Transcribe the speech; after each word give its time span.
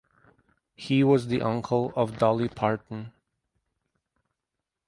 He 0.75 1.03
was 1.03 1.27
the 1.27 1.43
uncle 1.43 1.93
of 1.95 2.17
Dolly 2.17 2.49
Parton. 2.49 3.11